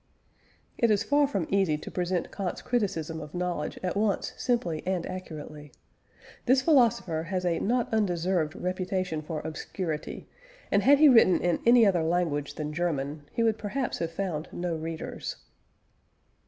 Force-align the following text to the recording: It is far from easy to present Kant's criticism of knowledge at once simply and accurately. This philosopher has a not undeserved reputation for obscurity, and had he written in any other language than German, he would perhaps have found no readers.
It 0.79 0.89
is 0.89 1.03
far 1.03 1.27
from 1.27 1.45
easy 1.51 1.77
to 1.77 1.91
present 1.91 2.31
Kant's 2.31 2.63
criticism 2.63 3.21
of 3.21 3.35
knowledge 3.35 3.77
at 3.83 3.95
once 3.95 4.33
simply 4.35 4.81
and 4.83 5.05
accurately. 5.05 5.71
This 6.47 6.63
philosopher 6.63 7.21
has 7.25 7.45
a 7.45 7.59
not 7.59 7.93
undeserved 7.93 8.55
reputation 8.55 9.21
for 9.21 9.41
obscurity, 9.41 10.27
and 10.71 10.81
had 10.81 10.97
he 10.97 11.07
written 11.07 11.39
in 11.39 11.59
any 11.67 11.85
other 11.85 12.01
language 12.01 12.55
than 12.55 12.73
German, 12.73 13.29
he 13.31 13.43
would 13.43 13.59
perhaps 13.59 13.99
have 13.99 14.11
found 14.11 14.49
no 14.51 14.75
readers. 14.75 15.35